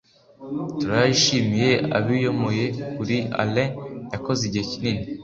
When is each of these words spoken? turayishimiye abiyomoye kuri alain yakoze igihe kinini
turayishimiye 0.79 1.71
abiyomoye 1.97 2.65
kuri 2.95 3.17
alain 3.41 3.69
yakoze 4.13 4.41
igihe 4.45 4.63
kinini 4.71 5.03